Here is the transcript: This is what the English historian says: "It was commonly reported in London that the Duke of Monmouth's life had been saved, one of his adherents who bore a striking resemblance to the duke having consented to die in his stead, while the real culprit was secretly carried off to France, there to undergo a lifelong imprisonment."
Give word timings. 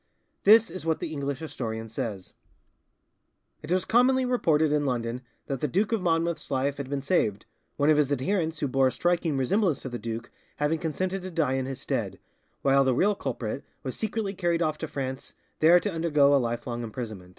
This 0.45 0.71
is 0.71 0.83
what 0.83 0.97
the 0.99 1.09
English 1.13 1.37
historian 1.37 1.87
says: 1.87 2.33
"It 3.61 3.71
was 3.71 3.85
commonly 3.85 4.25
reported 4.25 4.71
in 4.71 4.83
London 4.87 5.21
that 5.45 5.59
the 5.61 5.67
Duke 5.67 5.91
of 5.91 6.01
Monmouth's 6.01 6.49
life 6.49 6.77
had 6.77 6.89
been 6.89 7.03
saved, 7.03 7.45
one 7.77 7.91
of 7.91 7.97
his 7.97 8.11
adherents 8.11 8.61
who 8.61 8.67
bore 8.67 8.87
a 8.87 8.91
striking 8.91 9.37
resemblance 9.37 9.79
to 9.83 9.89
the 9.89 9.99
duke 9.99 10.31
having 10.55 10.79
consented 10.79 11.21
to 11.21 11.29
die 11.29 11.53
in 11.53 11.67
his 11.67 11.81
stead, 11.81 12.17
while 12.63 12.83
the 12.83 12.95
real 12.95 13.13
culprit 13.13 13.63
was 13.83 13.95
secretly 13.95 14.33
carried 14.33 14.63
off 14.63 14.79
to 14.79 14.87
France, 14.87 15.35
there 15.59 15.79
to 15.79 15.91
undergo 15.93 16.33
a 16.33 16.41
lifelong 16.41 16.81
imprisonment." 16.81 17.29